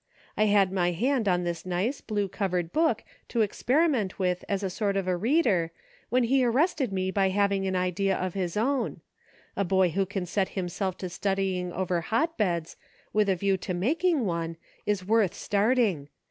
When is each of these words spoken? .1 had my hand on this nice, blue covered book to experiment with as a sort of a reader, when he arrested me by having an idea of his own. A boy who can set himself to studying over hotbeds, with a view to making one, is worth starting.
.1 0.35 0.49
had 0.49 0.71
my 0.71 0.93
hand 0.93 1.27
on 1.27 1.43
this 1.43 1.63
nice, 1.63 2.01
blue 2.01 2.27
covered 2.27 2.73
book 2.73 3.03
to 3.27 3.41
experiment 3.41 4.17
with 4.17 4.43
as 4.49 4.63
a 4.63 4.67
sort 4.71 4.97
of 4.97 5.07
a 5.07 5.15
reader, 5.15 5.71
when 6.09 6.23
he 6.23 6.43
arrested 6.43 6.91
me 6.91 7.11
by 7.11 7.29
having 7.29 7.67
an 7.67 7.75
idea 7.75 8.17
of 8.17 8.33
his 8.33 8.57
own. 8.57 9.01
A 9.55 9.63
boy 9.63 9.89
who 9.89 10.07
can 10.07 10.25
set 10.25 10.49
himself 10.57 10.97
to 10.97 11.07
studying 11.07 11.71
over 11.71 12.01
hotbeds, 12.01 12.77
with 13.13 13.29
a 13.29 13.35
view 13.35 13.57
to 13.57 13.75
making 13.75 14.25
one, 14.25 14.57
is 14.87 15.05
worth 15.05 15.35
starting. 15.35 16.09